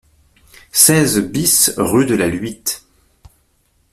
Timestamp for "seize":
0.71-1.19